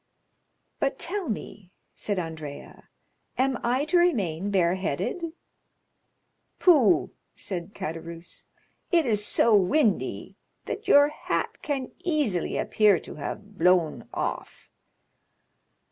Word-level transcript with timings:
"But, 0.79 0.97
tell 0.97 1.29
me," 1.29 1.69
said 1.93 2.17
Andrea, 2.17 2.89
"am 3.37 3.59
I 3.63 3.85
to 3.85 3.99
remain 3.99 4.49
bareheaded?" 4.49 5.33
"Pooh," 6.57 7.11
said 7.35 7.75
Caderousse; 7.75 8.45
"it 8.91 9.05
is 9.05 9.23
so 9.23 9.55
windy 9.55 10.37
that 10.65 10.87
your 10.87 11.09
hat 11.09 11.61
can 11.61 11.91
easily 12.03 12.57
appear 12.57 12.99
to 12.99 13.13
have 13.17 13.59
blown 13.59 14.09
off." 14.11 14.71